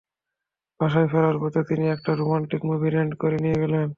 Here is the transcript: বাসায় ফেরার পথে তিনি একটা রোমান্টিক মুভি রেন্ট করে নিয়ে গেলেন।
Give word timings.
বাসায় 0.79 1.09
ফেরার 1.11 1.37
পথে 1.41 1.61
তিনি 1.63 1.85
একটা 1.89 2.11
রোমান্টিক 2.13 2.61
মুভি 2.65 2.89
রেন্ট 2.89 3.13
করে 3.17 3.37
নিয়ে 3.43 3.61
গেলেন। 3.61 3.87